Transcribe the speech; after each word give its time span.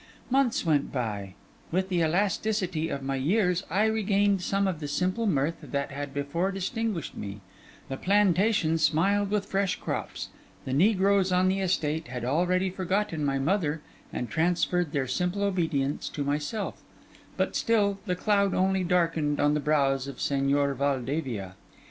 Months 0.31 0.65
went 0.65 0.91
by; 0.91 1.35
with 1.71 1.89
the 1.89 1.99
elasticity 2.01 2.89
of 2.89 3.03
my 3.03 3.17
years, 3.17 3.63
I 3.69 3.83
regained 3.85 4.41
some 4.41 4.67
of 4.67 4.79
the 4.79 4.87
simple 4.87 5.27
mirth 5.27 5.57
that 5.61 5.91
had 5.91 6.11
before 6.11 6.51
distinguished 6.51 7.15
me; 7.15 7.41
the 7.87 7.97
plantation 7.97 8.79
smiled 8.79 9.29
with 9.29 9.45
fresh 9.45 9.75
crops; 9.75 10.29
the 10.65 10.73
negroes 10.73 11.31
on 11.31 11.49
the 11.49 11.59
estate 11.59 12.07
had 12.07 12.25
already 12.25 12.71
forgotten 12.71 13.23
my 13.23 13.37
mother 13.37 13.81
and 14.11 14.27
transferred 14.27 14.91
their 14.91 15.05
simple 15.05 15.43
obedience 15.43 16.09
to 16.09 16.23
myself; 16.23 16.81
but 17.37 17.55
still 17.55 17.99
the 18.07 18.15
cloud 18.15 18.55
only 18.55 18.83
darkened 18.83 19.39
on 19.39 19.53
the 19.53 19.59
brows 19.59 20.07
of 20.07 20.15
Señor 20.17 20.75
Valdevia. 20.75 21.53